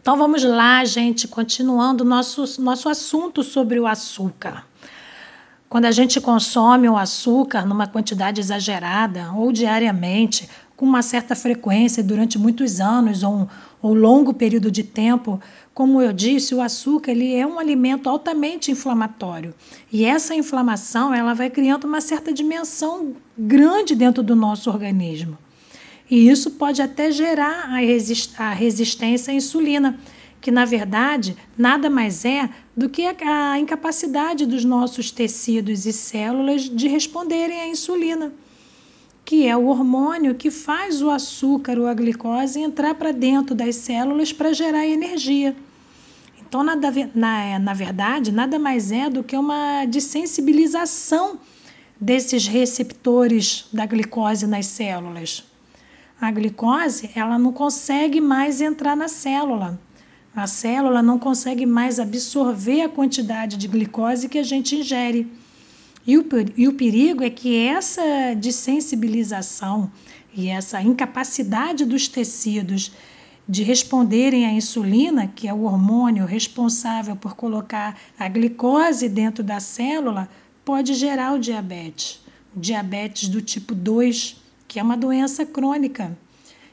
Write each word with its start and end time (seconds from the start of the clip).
Então 0.00 0.16
vamos 0.16 0.42
lá, 0.44 0.84
gente, 0.84 1.28
continuando 1.28 2.04
nosso 2.04 2.60
nosso 2.60 2.88
assunto 2.88 3.42
sobre 3.42 3.78
o 3.78 3.86
açúcar. 3.86 4.64
Quando 5.68 5.84
a 5.84 5.90
gente 5.90 6.18
consome 6.20 6.88
o 6.88 6.96
açúcar 6.96 7.66
numa 7.66 7.86
quantidade 7.86 8.40
exagerada 8.40 9.32
ou 9.34 9.52
diariamente, 9.52 10.48
com 10.74 10.86
uma 10.86 11.02
certa 11.02 11.34
frequência 11.34 12.02
durante 12.02 12.38
muitos 12.38 12.80
anos 12.80 13.22
ou 13.22 13.34
um 13.34 13.46
ou 13.80 13.94
longo 13.94 14.34
período 14.34 14.70
de 14.70 14.82
tempo, 14.82 15.40
como 15.72 16.02
eu 16.02 16.12
disse, 16.12 16.54
o 16.54 16.60
açúcar 16.60 17.12
ele 17.12 17.34
é 17.34 17.46
um 17.46 17.58
alimento 17.58 18.08
altamente 18.08 18.70
inflamatório. 18.70 19.54
E 19.92 20.04
essa 20.04 20.34
inflamação 20.34 21.14
ela 21.14 21.34
vai 21.34 21.50
criando 21.50 21.84
uma 21.84 22.00
certa 22.00 22.32
dimensão 22.32 23.14
grande 23.36 23.94
dentro 23.94 24.22
do 24.22 24.34
nosso 24.34 24.70
organismo. 24.70 25.38
E 26.10 26.28
isso 26.28 26.52
pode 26.52 26.80
até 26.80 27.10
gerar 27.10 27.68
a, 27.70 27.78
resist 27.78 28.34
a 28.38 28.52
resistência 28.52 29.30
à 29.32 29.34
insulina, 29.34 29.98
que 30.40 30.50
na 30.50 30.64
verdade 30.64 31.36
nada 31.56 31.90
mais 31.90 32.24
é 32.24 32.48
do 32.74 32.88
que 32.88 33.02
a, 33.02 33.58
incapacidade 33.58 34.46
dos 34.46 34.64
nossos 34.64 35.10
tecidos 35.10 35.84
e 35.84 35.92
células 35.92 36.62
de 36.62 36.88
responderem 36.88 37.60
à 37.60 37.68
insulina, 37.68 38.32
que 39.22 39.46
é 39.46 39.54
o 39.54 39.66
hormônio 39.66 40.34
que 40.34 40.50
faz 40.50 41.02
o 41.02 41.10
açúcar 41.10 41.78
ou 41.78 41.86
a 41.86 41.92
glicose 41.92 42.58
entrar 42.58 42.94
para 42.94 43.12
dentro 43.12 43.54
das 43.54 43.76
células 43.76 44.32
para 44.32 44.54
gerar 44.54 44.86
energia. 44.86 45.54
Então, 46.40 46.64
nada, 46.64 46.90
na, 47.14 47.58
na 47.58 47.74
verdade, 47.74 48.32
nada 48.32 48.58
mais 48.58 48.90
é 48.90 49.10
do 49.10 49.22
que 49.22 49.36
uma 49.36 49.84
desensibilização 49.84 51.38
desses 52.00 52.46
receptores 52.46 53.66
da 53.70 53.84
glicose 53.84 54.46
nas 54.46 54.64
células. 54.64 55.44
A 56.20 56.32
glicose, 56.32 57.10
ela 57.14 57.38
não 57.38 57.52
consegue 57.52 58.20
mais 58.20 58.60
entrar 58.60 58.96
na 58.96 59.06
célula. 59.06 59.80
A 60.34 60.46
célula 60.48 61.00
não 61.00 61.18
consegue 61.18 61.64
mais 61.64 62.00
absorver 62.00 62.82
a 62.82 62.88
quantidade 62.88 63.56
de 63.56 63.68
glicose 63.68 64.28
que 64.28 64.38
a 64.38 64.42
gente 64.42 64.74
ingere. 64.74 65.30
E 66.04 66.16
o, 66.16 66.72
perigo 66.72 67.22
é 67.22 67.30
que 67.30 67.56
essa 67.56 68.34
desensibilização 68.34 69.92
e 70.34 70.48
essa 70.48 70.82
incapacidade 70.82 71.84
dos 71.84 72.08
tecidos 72.08 72.92
de 73.48 73.62
responderem 73.62 74.46
à 74.46 74.52
insulina, 74.52 75.26
que 75.26 75.46
é 75.46 75.52
o 75.54 75.62
hormônio 75.62 76.24
responsável 76.24 77.14
por 77.14 77.36
colocar 77.36 77.96
a 78.18 78.28
glicose 78.28 79.08
dentro 79.08 79.44
da 79.44 79.60
célula, 79.60 80.28
pode 80.64 80.94
gerar 80.94 81.34
o 81.34 81.38
diabetes. 81.38 82.20
Diabetes 82.56 83.28
do 83.28 83.40
tipo 83.40 83.74
2, 83.74 84.47
que 84.68 84.78
é 84.78 84.82
uma 84.82 84.96
doença 84.96 85.44
crônica. 85.46 86.16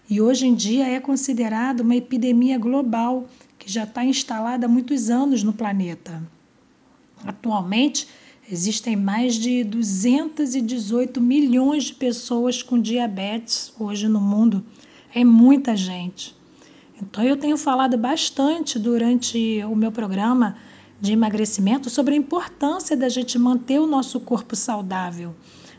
E 0.07 0.21
hoje 0.21 0.45
em 0.45 0.53
dia 0.53 0.85
é 0.87 0.99
considerado 0.99 1.79
uma 1.79 1.95
epidemia 1.95 2.59
global 2.59 3.27
que 3.57 3.71
já 3.71 3.85
está 3.85 4.03
instalada 4.03 4.67
há 4.67 4.69
muitos 4.69 5.09
anos 5.09 5.41
no 5.41 5.53
planeta. 5.53 6.21
Atualmente, 7.25 8.07
existem 8.51 8.95
mais 8.95 9.35
de 9.35 9.63
218 9.63 11.19
milhões 11.19 11.85
de 11.85 11.95
pessoas 11.95 12.61
com 12.61 12.79
diabetes 12.79 13.73
hoje 13.79 14.07
no 14.07 14.21
mundo. 14.21 14.63
É 15.13 15.23
muita 15.23 15.75
gente. 15.75 16.35
Então, 17.01 17.23
eu 17.23 17.37
tenho 17.37 17.57
falado 17.57 17.97
bastante 17.97 18.77
durante 18.77 19.63
o 19.63 19.75
meu 19.75 19.91
programa 19.91 20.55
de 20.99 21.13
emagrecimento 21.13 21.89
sobre 21.89 22.13
a 22.13 22.17
importância 22.17 22.95
da 22.95 23.09
gente 23.09 23.37
manter 23.37 23.79
o 23.79 23.87
nosso 23.87 24.19
corpo 24.19 24.55
saudável, 24.55 25.35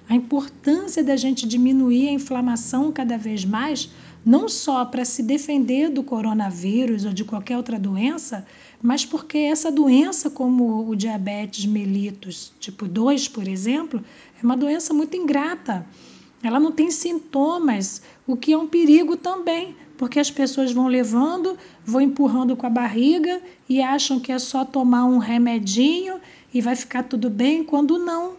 a 0.08 0.14
importância 0.14 1.02
da 1.02 1.16
gente 1.16 1.46
diminuir 1.46 2.08
a 2.08 2.12
inflamação 2.12 2.92
cada 2.92 3.18
vez 3.18 3.44
mais 3.44 3.90
não 4.26 4.48
só 4.48 4.84
para 4.84 5.04
se 5.04 5.22
defender 5.22 5.88
do 5.88 6.02
coronavírus 6.02 7.04
ou 7.04 7.12
de 7.12 7.22
qualquer 7.22 7.56
outra 7.56 7.78
doença, 7.78 8.44
mas 8.82 9.06
porque 9.06 9.38
essa 9.38 9.70
doença, 9.70 10.28
como 10.28 10.90
o 10.90 10.96
diabetes 10.96 11.64
mellitus 11.64 12.52
tipo 12.58 12.88
2, 12.88 13.28
por 13.28 13.46
exemplo, 13.46 14.02
é 14.40 14.44
uma 14.44 14.56
doença 14.56 14.92
muito 14.92 15.16
ingrata. 15.16 15.86
Ela 16.42 16.58
não 16.58 16.72
tem 16.72 16.90
sintomas, 16.90 18.02
o 18.26 18.36
que 18.36 18.52
é 18.52 18.58
um 18.58 18.66
perigo 18.66 19.16
também, 19.16 19.76
porque 19.96 20.18
as 20.18 20.30
pessoas 20.30 20.72
vão 20.72 20.88
levando, 20.88 21.56
vão 21.84 22.00
empurrando 22.00 22.56
com 22.56 22.66
a 22.66 22.70
barriga 22.70 23.40
e 23.68 23.80
acham 23.80 24.18
que 24.18 24.32
é 24.32 24.38
só 24.40 24.64
tomar 24.64 25.04
um 25.04 25.18
remedinho 25.18 26.20
e 26.52 26.60
vai 26.60 26.74
ficar 26.74 27.04
tudo 27.04 27.30
bem, 27.30 27.62
quando 27.62 27.96
não. 27.96 28.34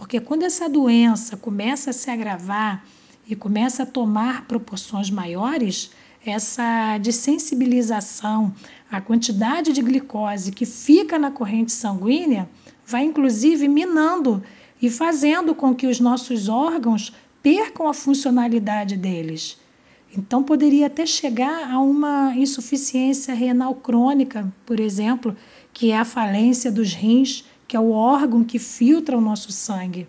Porque 0.00 0.18
quando 0.18 0.44
essa 0.44 0.66
doença 0.66 1.36
começa 1.36 1.90
a 1.90 1.92
se 1.92 2.10
agravar, 2.10 2.82
e 3.28 3.36
começa 3.36 3.82
a 3.82 3.86
tomar 3.86 4.46
proporções 4.46 5.10
maiores, 5.10 5.90
essa 6.24 6.96
desensibilização, 6.96 8.50
a 8.90 8.98
quantidade 8.98 9.74
de 9.74 9.82
glicose 9.82 10.52
que 10.52 10.64
fica 10.64 11.18
na 11.18 11.30
corrente 11.30 11.70
sanguínea 11.70 12.48
vai 12.86 13.04
inclusive 13.04 13.68
minando 13.68 14.42
e 14.80 14.88
fazendo 14.88 15.54
com 15.54 15.74
que 15.74 15.86
os 15.86 16.00
nossos 16.00 16.48
órgãos 16.48 17.12
percam 17.42 17.86
a 17.86 17.92
funcionalidade 17.92 18.96
deles. 18.96 19.58
Então, 20.16 20.42
poderia 20.42 20.86
até 20.86 21.04
chegar 21.04 21.70
a 21.70 21.78
uma 21.78 22.34
insuficiência 22.34 23.34
renal 23.34 23.74
crônica, 23.74 24.50
por 24.64 24.80
exemplo, 24.80 25.36
que 25.74 25.90
é 25.90 25.98
a 25.98 26.06
falência 26.06 26.72
dos 26.72 26.94
rins, 26.94 27.44
que 27.70 27.76
é 27.76 27.80
o 27.80 27.92
órgão 27.92 28.42
que 28.42 28.58
filtra 28.58 29.16
o 29.16 29.20
nosso 29.20 29.52
sangue. 29.52 30.08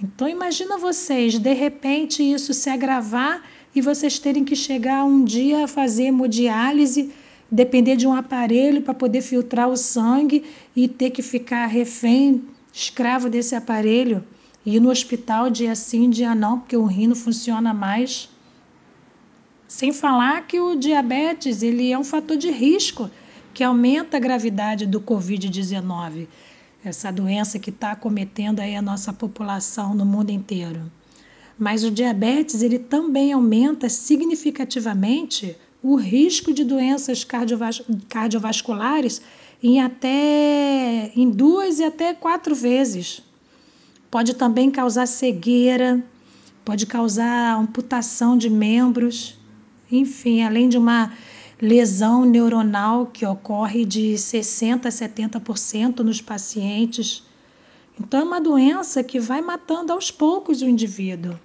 Então 0.00 0.28
imagina 0.28 0.78
vocês, 0.78 1.36
de 1.36 1.52
repente 1.52 2.22
isso 2.22 2.54
se 2.54 2.70
agravar 2.70 3.42
e 3.74 3.80
vocês 3.80 4.20
terem 4.20 4.44
que 4.44 4.54
chegar 4.54 5.04
um 5.04 5.24
dia 5.24 5.64
a 5.64 5.66
fazer 5.66 6.04
hemodiálise, 6.04 7.12
depender 7.50 7.96
de 7.96 8.06
um 8.06 8.12
aparelho 8.12 8.82
para 8.82 8.94
poder 8.94 9.20
filtrar 9.20 9.68
o 9.68 9.76
sangue 9.76 10.44
e 10.76 10.86
ter 10.86 11.10
que 11.10 11.22
ficar 11.22 11.66
refém, 11.66 12.44
escravo 12.72 13.28
desse 13.28 13.56
aparelho, 13.56 14.24
e 14.64 14.76
ir 14.76 14.80
no 14.80 14.90
hospital 14.90 15.50
dia 15.50 15.74
sim, 15.74 16.08
dia 16.08 16.36
não, 16.36 16.60
porque 16.60 16.76
o 16.76 16.84
rim 16.84 17.08
não 17.08 17.16
funciona 17.16 17.74
mais. 17.74 18.28
Sem 19.66 19.92
falar 19.92 20.46
que 20.46 20.60
o 20.60 20.76
diabetes 20.76 21.64
ele 21.64 21.90
é 21.90 21.98
um 21.98 22.04
fator 22.04 22.36
de 22.36 22.52
risco 22.52 23.10
que 23.52 23.64
aumenta 23.64 24.18
a 24.18 24.20
gravidade 24.20 24.86
do 24.86 25.00
Covid-19 25.00 26.28
essa 26.88 27.10
doença 27.10 27.58
que 27.58 27.70
está 27.70 27.92
acometendo 27.92 28.60
aí 28.60 28.76
a 28.76 28.82
nossa 28.82 29.12
população 29.12 29.94
no 29.94 30.06
mundo 30.06 30.30
inteiro. 30.30 30.90
Mas 31.58 31.82
o 31.82 31.90
diabetes 31.90 32.62
ele 32.62 32.78
também 32.78 33.32
aumenta 33.32 33.88
significativamente 33.88 35.56
o 35.82 35.96
risco 35.96 36.52
de 36.52 36.64
doenças 36.64 37.24
cardiovas 37.24 37.82
cardiovasculares 38.08 39.20
em 39.62 39.80
até 39.80 41.10
em 41.16 41.30
duas 41.30 41.78
e 41.78 41.84
até 41.84 42.14
quatro 42.14 42.54
vezes. 42.54 43.22
Pode 44.10 44.34
também 44.34 44.70
causar 44.70 45.06
cegueira, 45.06 46.04
pode 46.64 46.86
causar 46.86 47.56
amputação 47.56 48.36
de 48.36 48.48
membros, 48.48 49.36
enfim, 49.90 50.42
além 50.42 50.68
de 50.68 50.78
uma 50.78 51.12
lesão 51.60 52.24
neuronal 52.24 53.06
que 53.06 53.24
ocorre 53.24 53.84
de 53.84 54.14
60% 54.14 54.86
a 54.86 54.88
70% 54.90 56.00
nos 56.00 56.20
pacientes. 56.20 57.22
Então, 57.98 58.20
é 58.20 58.24
uma 58.24 58.40
doença 58.40 59.02
que 59.02 59.18
vai 59.18 59.40
matando 59.40 59.92
aos 59.92 60.10
poucos 60.10 60.60
o 60.60 60.66
indivíduo. 60.66 61.38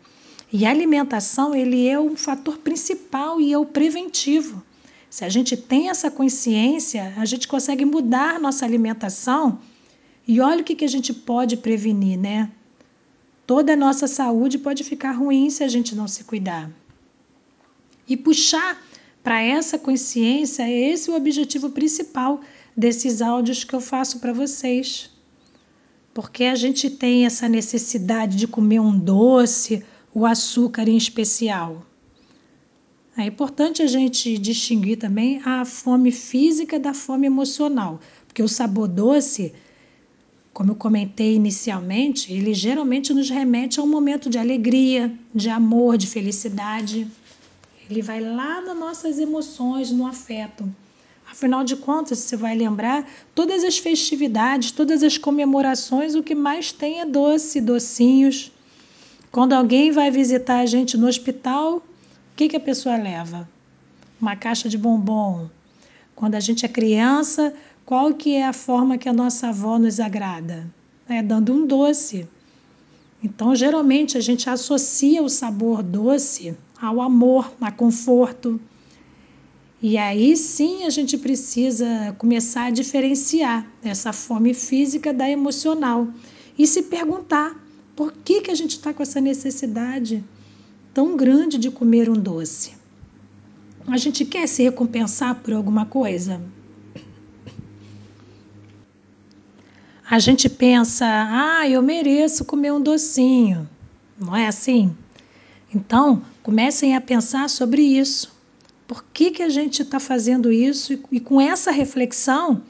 E 0.51 0.65
a 0.65 0.69
alimentação 0.69 1.55
ele 1.55 1.87
é 1.87 1.97
um 1.97 2.17
fator 2.17 2.57
principal 2.57 3.39
e 3.39 3.53
é 3.53 3.57
o 3.57 3.65
preventivo. 3.65 4.61
Se 5.09 5.23
a 5.23 5.29
gente 5.29 5.55
tem 5.55 5.89
essa 5.89 6.11
consciência, 6.11 7.13
a 7.17 7.25
gente 7.25 7.47
consegue 7.47 7.85
mudar 7.85 8.39
nossa 8.39 8.65
alimentação 8.65 9.59
e 10.27 10.39
olha 10.41 10.61
o 10.61 10.63
que, 10.63 10.75
que 10.75 10.85
a 10.85 10.89
gente 10.89 11.13
pode 11.13 11.57
prevenir, 11.57 12.17
né? 12.17 12.51
Toda 13.47 13.73
a 13.73 13.77
nossa 13.77 14.07
saúde 14.07 14.57
pode 14.57 14.83
ficar 14.83 15.11
ruim 15.11 15.49
se 15.49 15.63
a 15.63 15.67
gente 15.67 15.95
não 15.95 16.07
se 16.07 16.23
cuidar. 16.23 16.69
E 18.07 18.15
puxar 18.15 18.77
para 19.23 19.41
essa 19.41 19.77
consciência, 19.77 20.63
é 20.63 20.91
esse 20.91 21.11
o 21.11 21.15
objetivo 21.15 21.69
principal 21.69 22.41
desses 22.75 23.21
áudios 23.21 23.63
que 23.63 23.73
eu 23.73 23.81
faço 23.81 24.19
para 24.19 24.33
vocês. 24.33 25.09
Porque 26.13 26.45
a 26.45 26.55
gente 26.55 26.89
tem 26.89 27.25
essa 27.25 27.47
necessidade 27.47 28.35
de 28.35 28.47
comer 28.47 28.79
um 28.79 28.97
doce, 28.97 29.83
o 30.13 30.25
açúcar 30.25 30.89
em 30.89 30.97
especial. 30.97 31.85
É 33.15 33.25
importante 33.25 33.81
a 33.81 33.87
gente 33.87 34.37
distinguir 34.37 34.97
também 34.97 35.41
a 35.45 35.65
fome 35.65 36.11
física 36.11 36.79
da 36.79 36.93
fome 36.93 37.27
emocional, 37.27 37.99
porque 38.25 38.41
o 38.41 38.47
sabor 38.47 38.87
doce, 38.87 39.53
como 40.53 40.71
eu 40.71 40.75
comentei 40.75 41.35
inicialmente, 41.35 42.33
ele 42.33 42.53
geralmente 42.53 43.13
nos 43.13 43.29
remete 43.29 43.79
a 43.79 43.83
um 43.83 43.87
momento 43.87 44.29
de 44.29 44.37
alegria, 44.37 45.13
de 45.35 45.49
amor, 45.49 45.97
de 45.97 46.07
felicidade. 46.07 47.05
Ele 47.91 48.01
vai 48.01 48.21
lá 48.21 48.61
nas 48.61 48.77
nossas 48.77 49.19
emoções, 49.19 49.91
no 49.91 50.07
afeto. 50.07 50.63
Afinal 51.29 51.61
de 51.61 51.75
contas, 51.75 52.19
você 52.19 52.37
vai 52.37 52.55
lembrar, 52.55 53.05
todas 53.35 53.65
as 53.65 53.77
festividades, 53.77 54.71
todas 54.71 55.03
as 55.03 55.17
comemorações, 55.17 56.15
o 56.15 56.23
que 56.23 56.33
mais 56.33 56.71
tem 56.71 57.01
é 57.01 57.05
doce, 57.05 57.59
docinhos. 57.59 58.49
Quando 59.29 59.51
alguém 59.51 59.91
vai 59.91 60.09
visitar 60.09 60.59
a 60.59 60.65
gente 60.65 60.95
no 60.95 61.05
hospital, 61.05 61.79
o 61.79 61.81
que, 62.37 62.47
que 62.47 62.55
a 62.55 62.61
pessoa 62.61 62.95
leva? 62.95 63.45
Uma 64.21 64.37
caixa 64.37 64.69
de 64.69 64.77
bombom. 64.77 65.49
Quando 66.15 66.35
a 66.35 66.39
gente 66.39 66.65
é 66.65 66.69
criança, 66.69 67.53
qual 67.85 68.13
que 68.13 68.35
é 68.35 68.45
a 68.45 68.53
forma 68.53 68.97
que 68.97 69.09
a 69.09 69.13
nossa 69.13 69.49
avó 69.49 69.77
nos 69.77 69.99
agrada? 69.99 70.65
É 71.09 71.21
dando 71.21 71.51
um 71.51 71.67
doce. 71.67 72.25
Então, 73.23 73.55
geralmente, 73.55 74.17
a 74.17 74.21
gente 74.21 74.49
associa 74.49 75.21
o 75.21 75.29
sabor 75.29 75.83
doce 75.83 76.55
ao 76.81 76.99
amor, 76.99 77.53
a 77.61 77.71
conforto. 77.71 78.59
E 79.81 79.97
aí 79.97 80.35
sim 80.37 80.83
a 80.85 80.89
gente 80.89 81.17
precisa 81.17 82.15
começar 82.17 82.65
a 82.65 82.69
diferenciar 82.71 83.67
essa 83.83 84.13
fome 84.13 84.53
física 84.53 85.11
da 85.13 85.29
emocional 85.29 86.07
e 86.57 86.67
se 86.67 86.83
perguntar 86.83 87.55
por 87.95 88.11
que, 88.11 88.41
que 88.41 88.51
a 88.51 88.55
gente 88.55 88.71
está 88.71 88.93
com 88.93 89.01
essa 89.01 89.19
necessidade 89.19 90.23
tão 90.93 91.15
grande 91.15 91.57
de 91.57 91.71
comer 91.71 92.09
um 92.09 92.13
doce. 92.13 92.73
A 93.87 93.97
gente 93.97 94.23
quer 94.25 94.47
se 94.47 94.63
recompensar 94.63 95.35
por 95.41 95.53
alguma 95.53 95.85
coisa? 95.85 96.41
A 100.11 100.19
gente 100.19 100.49
pensa, 100.49 101.05
ah, 101.07 101.69
eu 101.69 101.81
mereço 101.81 102.43
comer 102.43 102.73
um 102.73 102.81
docinho. 102.81 103.65
Não 104.19 104.35
é 104.35 104.45
assim? 104.45 104.93
Então, 105.73 106.21
comecem 106.43 106.97
a 106.97 106.99
pensar 106.99 107.49
sobre 107.49 107.81
isso. 107.81 108.29
Por 108.85 109.05
que, 109.13 109.31
que 109.31 109.41
a 109.41 109.47
gente 109.47 109.83
está 109.83 110.01
fazendo 110.01 110.51
isso? 110.51 110.91
E, 110.91 111.01
e 111.13 111.19
com 111.21 111.39
essa 111.39 111.71
reflexão, 111.71 112.61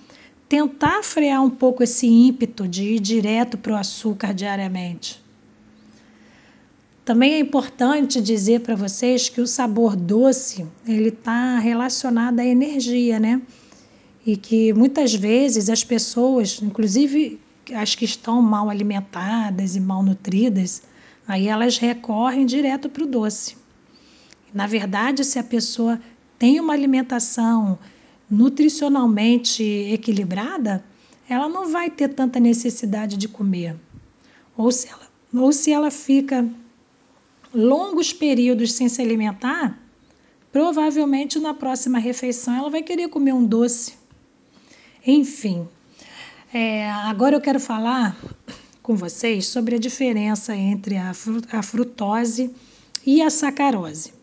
tentar 0.47 1.01
frear 1.01 1.43
um 1.43 1.49
pouco 1.49 1.81
esse 1.81 2.05
ímpeto 2.05 2.67
de 2.67 2.83
ir 2.83 2.99
direto 2.99 3.57
para 3.57 3.73
o 3.73 3.75
açúcar 3.75 4.35
diariamente. 4.35 5.19
Também 7.03 7.33
é 7.33 7.39
importante 7.39 8.21
dizer 8.21 8.59
para 8.59 8.75
vocês 8.75 9.29
que 9.29 9.41
o 9.41 9.47
sabor 9.47 9.95
doce 9.95 10.63
ele 10.87 11.09
está 11.09 11.57
relacionado 11.57 12.39
à 12.39 12.45
energia, 12.45 13.19
né? 13.19 13.41
E 14.25 14.37
que 14.37 14.71
muitas 14.73 15.13
vezes 15.13 15.69
as 15.69 15.83
pessoas, 15.83 16.61
inclusive 16.61 17.39
as 17.73 17.95
que 17.95 18.05
estão 18.05 18.41
mal 18.41 18.69
alimentadas 18.69 19.75
e 19.75 19.79
mal 19.79 20.03
nutridas, 20.03 20.83
aí 21.27 21.47
elas 21.47 21.77
recorrem 21.77 22.45
direto 22.45 22.89
para 22.89 23.03
o 23.03 23.07
doce. 23.07 23.55
Na 24.53 24.67
verdade, 24.67 25.23
se 25.23 25.39
a 25.39 25.43
pessoa 25.43 25.99
tem 26.37 26.59
uma 26.59 26.73
alimentação 26.73 27.79
nutricionalmente 28.29 29.63
equilibrada, 29.63 30.83
ela 31.27 31.47
não 31.47 31.69
vai 31.71 31.89
ter 31.89 32.09
tanta 32.09 32.39
necessidade 32.39 33.17
de 33.17 33.27
comer. 33.27 33.75
Ou 34.57 34.71
se 34.71 34.87
ela, 34.87 35.07
ou 35.33 35.51
se 35.51 35.71
ela 35.71 35.89
fica 35.89 36.47
longos 37.53 38.11
períodos 38.11 38.73
sem 38.73 38.89
se 38.89 39.01
alimentar, 39.01 39.77
provavelmente 40.51 41.39
na 41.39 41.53
próxima 41.53 41.99
refeição 41.99 42.53
ela 42.53 42.69
vai 42.69 42.81
querer 42.81 43.07
comer 43.07 43.33
um 43.33 43.45
doce. 43.45 44.00
Enfim, 45.05 45.67
é, 46.53 46.89
agora 46.91 47.35
eu 47.35 47.41
quero 47.41 47.59
falar 47.59 48.15
com 48.83 48.95
vocês 48.95 49.47
sobre 49.47 49.75
a 49.75 49.79
diferença 49.79 50.55
entre 50.55 50.95
a, 50.95 51.11
a 51.51 51.63
frutose 51.63 52.51
e 53.03 53.19
a 53.21 53.29
sacarose. 53.31 54.13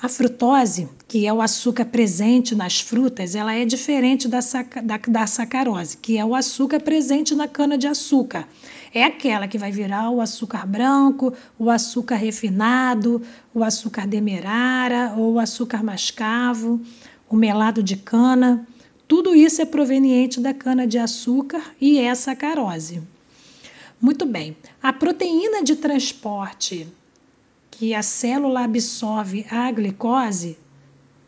A 0.00 0.08
frutose, 0.08 0.88
que 1.08 1.26
é 1.26 1.32
o 1.32 1.40
açúcar 1.40 1.86
presente 1.86 2.54
nas 2.54 2.80
frutas, 2.80 3.34
ela 3.34 3.54
é 3.54 3.64
diferente 3.64 4.28
da, 4.28 4.40
saca, 4.40 4.82
da, 4.82 4.98
da 4.98 5.26
sacarose, 5.26 5.96
que 5.96 6.16
é 6.16 6.24
o 6.24 6.34
açúcar 6.34 6.80
presente 6.80 7.34
na 7.34 7.48
cana-de-açúcar. 7.48 8.46
É 8.92 9.02
aquela 9.02 9.48
que 9.48 9.58
vai 9.58 9.72
virar 9.72 10.10
o 10.10 10.20
açúcar 10.20 10.64
branco, 10.64 11.32
o 11.58 11.70
açúcar 11.70 12.16
refinado, 12.16 13.20
o 13.52 13.64
açúcar 13.64 14.06
demerara 14.06 15.14
ou 15.16 15.34
o 15.34 15.38
açúcar 15.40 15.82
mascavo, 15.82 16.80
o 17.28 17.34
melado 17.34 17.82
de 17.82 17.96
cana. 17.96 18.64
Tudo 19.16 19.32
isso 19.32 19.62
é 19.62 19.64
proveniente 19.64 20.40
da 20.40 20.52
cana-de-açúcar 20.52 21.62
e 21.80 22.00
é 22.00 22.12
sacarose. 22.16 23.00
Muito 24.00 24.26
bem, 24.26 24.56
a 24.82 24.92
proteína 24.92 25.62
de 25.62 25.76
transporte 25.76 26.88
que 27.70 27.94
a 27.94 28.02
célula 28.02 28.64
absorve 28.64 29.46
a 29.48 29.70
glicose, 29.70 30.58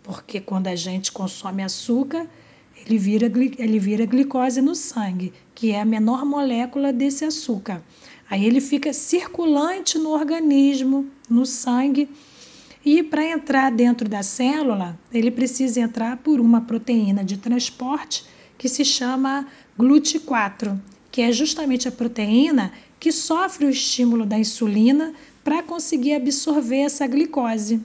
porque 0.02 0.40
quando 0.40 0.66
a 0.66 0.74
gente 0.74 1.12
consome 1.12 1.62
açúcar, 1.62 2.28
ele 2.84 2.98
vira, 2.98 3.26
ele 3.56 3.78
vira 3.78 4.04
glicose 4.04 4.60
no 4.60 4.74
sangue, 4.74 5.32
que 5.54 5.70
é 5.70 5.80
a 5.80 5.84
menor 5.84 6.24
molécula 6.24 6.92
desse 6.92 7.24
açúcar. 7.24 7.80
Aí 8.28 8.44
ele 8.44 8.60
fica 8.60 8.92
circulante 8.92 9.96
no 9.96 10.10
organismo, 10.10 11.08
no 11.30 11.46
sangue, 11.46 12.08
e 12.86 13.02
para 13.02 13.24
entrar 13.24 13.72
dentro 13.72 14.08
da 14.08 14.22
célula, 14.22 14.96
ele 15.12 15.28
precisa 15.28 15.80
entrar 15.80 16.18
por 16.18 16.38
uma 16.38 16.60
proteína 16.60 17.24
de 17.24 17.36
transporte 17.36 18.24
que 18.56 18.68
se 18.68 18.84
chama 18.84 19.48
GLUT4, 19.76 20.78
que 21.10 21.20
é 21.20 21.32
justamente 21.32 21.88
a 21.88 21.90
proteína 21.90 22.72
que 23.00 23.10
sofre 23.10 23.66
o 23.66 23.70
estímulo 23.70 24.24
da 24.24 24.38
insulina 24.38 25.12
para 25.42 25.64
conseguir 25.64 26.14
absorver 26.14 26.82
essa 26.82 27.08
glicose. 27.08 27.80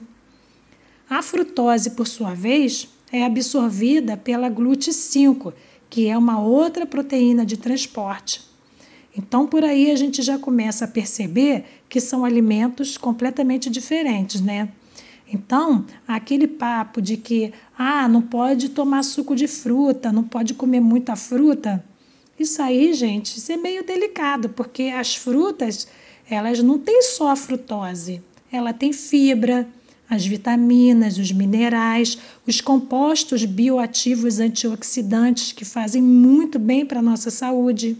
A 1.10 1.20
frutose, 1.20 1.90
por 1.90 2.06
sua 2.06 2.32
vez, 2.32 2.88
é 3.10 3.24
absorvida 3.24 4.16
pela 4.16 4.48
GLUT5, 4.48 5.52
que 5.90 6.06
é 6.06 6.16
uma 6.16 6.40
outra 6.40 6.86
proteína 6.86 7.44
de 7.44 7.56
transporte. 7.56 8.40
Então, 9.18 9.48
por 9.48 9.64
aí 9.64 9.90
a 9.90 9.96
gente 9.96 10.22
já 10.22 10.38
começa 10.38 10.84
a 10.84 10.88
perceber 10.88 11.64
que 11.88 12.00
são 12.00 12.24
alimentos 12.24 12.96
completamente 12.96 13.68
diferentes, 13.68 14.40
né? 14.40 14.68
Então, 15.26 15.86
aquele 16.06 16.46
papo 16.46 17.00
de 17.00 17.16
que 17.16 17.52
ah, 17.76 18.06
não 18.08 18.22
pode 18.22 18.68
tomar 18.70 19.02
suco 19.02 19.34
de 19.34 19.46
fruta, 19.46 20.12
não 20.12 20.24
pode 20.24 20.54
comer 20.54 20.80
muita 20.80 21.16
fruta, 21.16 21.82
isso 22.38 22.60
aí, 22.60 22.92
gente, 22.92 23.38
isso 23.38 23.52
é 23.52 23.56
meio 23.56 23.84
delicado, 23.84 24.48
porque 24.48 24.84
as 24.84 25.14
frutas 25.14 25.86
elas 26.28 26.62
não 26.62 26.78
têm 26.78 27.02
só 27.02 27.28
a 27.28 27.36
frutose, 27.36 28.22
ela 28.50 28.72
tem 28.72 28.92
fibra, 28.92 29.68
as 30.08 30.26
vitaminas, 30.26 31.18
os 31.18 31.30
minerais, 31.30 32.18
os 32.46 32.60
compostos 32.60 33.44
bioativos 33.44 34.40
antioxidantes 34.40 35.52
que 35.52 35.64
fazem 35.64 36.02
muito 36.02 36.58
bem 36.58 36.84
para 36.84 36.98
a 36.98 37.02
nossa 37.02 37.30
saúde. 37.30 37.96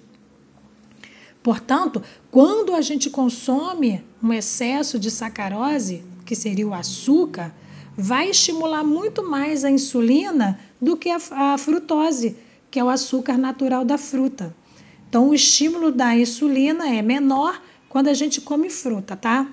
Portanto, 1.42 2.02
quando 2.30 2.74
a 2.74 2.80
gente 2.80 3.08
consome 3.10 4.02
um 4.22 4.32
excesso 4.32 4.98
de 4.98 5.10
sacarose, 5.10 6.02
que 6.24 6.34
seria 6.34 6.66
o 6.66 6.74
açúcar, 6.74 7.54
vai 7.96 8.30
estimular 8.30 8.84
muito 8.84 9.22
mais 9.28 9.64
a 9.64 9.70
insulina 9.70 10.58
do 10.80 10.96
que 10.96 11.10
a, 11.10 11.18
a 11.30 11.58
frutose, 11.58 12.36
que 12.70 12.78
é 12.78 12.84
o 12.84 12.88
açúcar 12.88 13.36
natural 13.36 13.84
da 13.84 13.98
fruta. 13.98 14.54
Então, 15.08 15.28
o 15.28 15.34
estímulo 15.34 15.92
da 15.92 16.16
insulina 16.16 16.88
é 16.88 17.02
menor 17.02 17.60
quando 17.88 18.08
a 18.08 18.14
gente 18.14 18.40
come 18.40 18.70
fruta, 18.70 19.14
tá? 19.14 19.46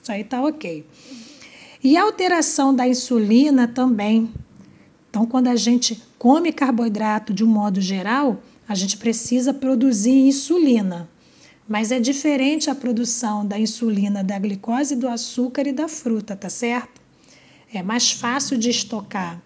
Isso 0.00 0.12
aí 0.12 0.22
tá 0.22 0.40
ok. 0.40 0.86
E 1.82 1.96
a 1.96 2.02
alteração 2.02 2.74
da 2.74 2.86
insulina 2.86 3.66
também. 3.66 4.30
Então, 5.10 5.26
quando 5.26 5.48
a 5.48 5.56
gente 5.56 6.00
come 6.18 6.52
carboidrato 6.52 7.34
de 7.34 7.42
um 7.42 7.48
modo 7.48 7.80
geral, 7.80 8.40
a 8.68 8.74
gente 8.74 8.96
precisa 8.96 9.52
produzir 9.52 10.12
insulina. 10.12 11.08
Mas 11.68 11.90
é 11.90 11.98
diferente 11.98 12.70
a 12.70 12.74
produção 12.74 13.44
da 13.44 13.58
insulina 13.58 14.22
da 14.22 14.38
glicose, 14.38 14.94
do 14.94 15.08
açúcar 15.08 15.66
e 15.66 15.72
da 15.72 15.88
fruta, 15.88 16.36
tá 16.36 16.48
certo? 16.48 17.00
É 17.72 17.82
mais 17.82 18.12
fácil 18.12 18.56
de 18.56 18.70
estocar. 18.70 19.42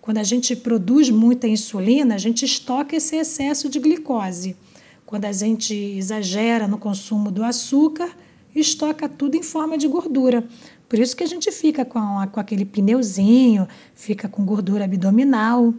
Quando 0.00 0.16
a 0.16 0.22
gente 0.22 0.56
produz 0.56 1.10
muita 1.10 1.46
insulina, 1.46 2.14
a 2.14 2.18
gente 2.18 2.42
estoca 2.44 2.96
esse 2.96 3.16
excesso 3.16 3.68
de 3.68 3.78
glicose. 3.78 4.56
Quando 5.04 5.26
a 5.26 5.32
gente 5.32 5.74
exagera 5.74 6.66
no 6.66 6.78
consumo 6.78 7.30
do 7.30 7.44
açúcar, 7.44 8.10
estoca 8.54 9.06
tudo 9.06 9.36
em 9.36 9.42
forma 9.42 9.76
de 9.76 9.86
gordura. 9.86 10.48
Por 10.88 10.98
isso 10.98 11.14
que 11.14 11.22
a 11.22 11.26
gente 11.26 11.52
fica 11.52 11.84
com, 11.84 11.98
a, 11.98 12.26
com 12.26 12.40
aquele 12.40 12.64
pneuzinho, 12.64 13.68
fica 13.94 14.26
com 14.26 14.42
gordura 14.46 14.84
abdominal. 14.84 15.74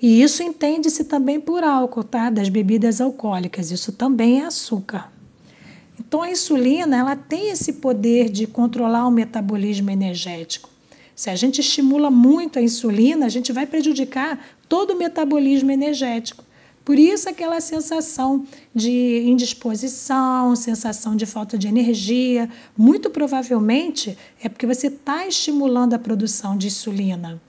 E 0.00 0.22
isso 0.22 0.42
entende-se 0.42 1.04
também 1.04 1.40
por 1.40 1.62
álcool, 1.62 2.04
tá? 2.04 2.30
Das 2.30 2.48
bebidas 2.48 3.00
alcoólicas. 3.00 3.70
Isso 3.70 3.92
também 3.92 4.40
é 4.40 4.46
açúcar. 4.46 5.12
Então 5.98 6.22
a 6.22 6.30
insulina, 6.30 6.96
ela 6.96 7.16
tem 7.16 7.50
esse 7.50 7.74
poder 7.74 8.28
de 8.28 8.46
controlar 8.46 9.06
o 9.06 9.10
metabolismo 9.10 9.90
energético. 9.90 10.68
Se 11.14 11.30
a 11.30 11.36
gente 11.36 11.60
estimula 11.60 12.10
muito 12.10 12.58
a 12.58 12.62
insulina, 12.62 13.26
a 13.26 13.28
gente 13.28 13.52
vai 13.52 13.66
prejudicar 13.66 14.44
todo 14.68 14.92
o 14.92 14.98
metabolismo 14.98 15.70
energético. 15.70 16.44
Por 16.84 16.98
isso, 16.98 17.28
aquela 17.30 17.60
sensação 17.60 18.44
de 18.74 19.22
indisposição, 19.26 20.54
sensação 20.54 21.16
de 21.16 21.24
falta 21.24 21.56
de 21.56 21.66
energia, 21.66 22.50
muito 22.76 23.08
provavelmente 23.08 24.18
é 24.42 24.48
porque 24.48 24.66
você 24.66 24.88
está 24.88 25.26
estimulando 25.26 25.94
a 25.94 25.98
produção 25.98 26.58
de 26.58 26.66
insulina 26.66 27.40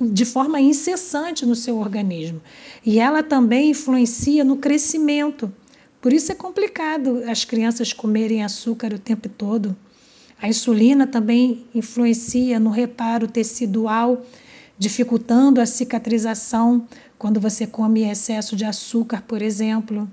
de 0.00 0.24
forma 0.24 0.60
incessante 0.60 1.46
no 1.46 1.54
seu 1.54 1.78
organismo. 1.78 2.40
E 2.84 2.98
ela 2.98 3.22
também 3.22 3.70
influencia 3.70 4.44
no 4.44 4.56
crescimento. 4.56 5.52
Por 6.00 6.12
isso 6.12 6.30
é 6.30 6.34
complicado 6.34 7.22
as 7.26 7.44
crianças 7.44 7.92
comerem 7.92 8.44
açúcar 8.44 8.92
o 8.92 8.98
tempo 8.98 9.28
todo. 9.28 9.76
A 10.40 10.48
insulina 10.48 11.06
também 11.06 11.64
influencia 11.74 12.60
no 12.60 12.70
reparo 12.70 13.26
tecidual 13.26 14.22
dificultando 14.78 15.60
a 15.60 15.66
cicatrização 15.66 16.86
quando 17.18 17.40
você 17.40 17.66
come 17.66 18.02
excesso 18.02 18.54
de 18.54 18.64
açúcar, 18.64 19.22
por 19.22 19.40
exemplo. 19.40 20.08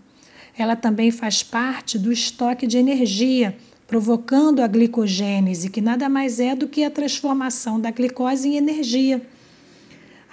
Ela 0.58 0.75
também 0.75 1.12
faz 1.12 1.44
parte 1.44 2.00
do 2.00 2.12
estoque 2.12 2.66
de 2.66 2.78
energia, 2.78 3.58
provocando 3.88 4.62
a 4.62 4.68
glicogênese, 4.68 5.70
que 5.70 5.82
nada 5.82 6.08
mais 6.08 6.40
é 6.40 6.56
do 6.56 6.68
que 6.68 6.84
a 6.84 6.90
transformação 6.90 7.80
da 7.80 7.92
glicose 7.92 8.48
em 8.48 8.56
energia. 8.56 9.22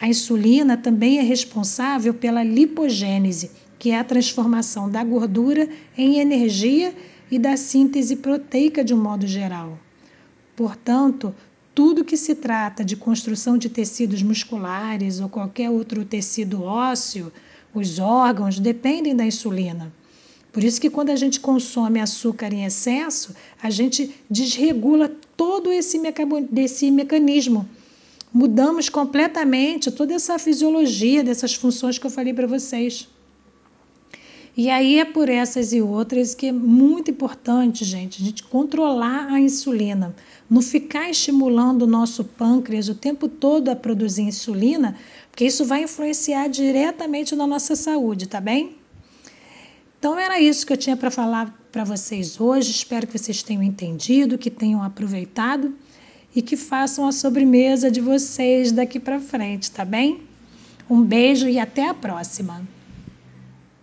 A 0.00 0.08
insulina 0.08 0.78
também 0.78 1.18
é 1.18 1.22
responsável 1.22 2.14
pela 2.14 2.42
lipogênese, 2.42 3.50
que 3.78 3.90
é 3.90 3.98
a 3.98 4.04
transformação 4.04 4.90
da 4.90 5.04
gordura 5.04 5.68
em 5.96 6.20
energia 6.20 6.94
e 7.30 7.38
da 7.38 7.54
síntese 7.54 8.16
proteica 8.16 8.82
de 8.82 8.94
um 8.94 9.02
modo 9.02 9.26
geral. 9.26 9.78
Portanto, 10.56 11.34
tudo 11.74 12.04
que 12.04 12.16
se 12.16 12.34
trata 12.34 12.82
de 12.82 12.96
construção 12.96 13.58
de 13.58 13.68
tecidos 13.68 14.22
musculares 14.22 15.20
ou 15.20 15.28
qualquer 15.28 15.68
outro 15.68 16.02
tecido 16.02 16.62
ósseo, 16.62 17.30
os 17.74 17.98
órgãos 17.98 18.58
dependem 18.58 19.14
da 19.14 19.26
insulina. 19.26 19.92
Por 20.50 20.64
isso 20.64 20.80
que 20.80 20.90
quando 20.90 21.10
a 21.10 21.16
gente 21.16 21.38
consome 21.38 22.00
açúcar 22.00 22.52
em 22.54 22.64
excesso, 22.64 23.34
a 23.62 23.68
gente 23.68 24.14
desregula 24.30 25.12
todo 25.36 25.70
esse, 25.70 25.98
mecanismo 26.90 27.68
mudamos 28.32 28.88
completamente 28.88 29.90
toda 29.90 30.14
essa 30.14 30.38
fisiologia 30.38 31.24
dessas 31.24 31.54
funções 31.54 31.98
que 31.98 32.06
eu 32.06 32.10
falei 32.10 32.32
para 32.32 32.46
vocês. 32.46 33.08
E 34.56 34.68
aí 34.68 34.98
é 34.98 35.04
por 35.04 35.28
essas 35.28 35.72
e 35.72 35.80
outras 35.80 36.34
que 36.34 36.46
é 36.46 36.52
muito 36.52 37.10
importante, 37.10 37.84
gente, 37.84 38.20
a 38.20 38.24
gente 38.24 38.42
controlar 38.42 39.32
a 39.32 39.40
insulina, 39.40 40.14
não 40.48 40.60
ficar 40.60 41.08
estimulando 41.08 41.82
o 41.82 41.86
nosso 41.86 42.24
pâncreas 42.24 42.88
o 42.88 42.94
tempo 42.94 43.28
todo 43.28 43.68
a 43.68 43.76
produzir 43.76 44.22
insulina, 44.22 44.96
porque 45.30 45.44
isso 45.44 45.64
vai 45.64 45.84
influenciar 45.84 46.48
diretamente 46.48 47.34
na 47.36 47.46
nossa 47.46 47.76
saúde, 47.76 48.28
tá 48.28 48.40
bem? 48.40 48.76
Então 49.98 50.18
era 50.18 50.40
isso 50.40 50.66
que 50.66 50.72
eu 50.72 50.76
tinha 50.76 50.96
para 50.96 51.10
falar 51.10 51.56
para 51.70 51.84
vocês 51.84 52.40
hoje. 52.40 52.70
Espero 52.70 53.06
que 53.06 53.16
vocês 53.16 53.42
tenham 53.42 53.62
entendido, 53.62 54.36
que 54.36 54.50
tenham 54.50 54.82
aproveitado 54.82 55.72
e 56.34 56.40
que 56.40 56.56
façam 56.56 57.06
a 57.06 57.12
sobremesa 57.12 57.90
de 57.90 58.00
vocês 58.00 58.72
daqui 58.72 59.00
para 59.00 59.20
frente, 59.20 59.70
tá 59.70 59.84
bem? 59.84 60.22
Um 60.88 61.02
beijo 61.02 61.48
e 61.48 61.58
até 61.58 61.88
a 61.88 61.94
próxima! 61.94 62.62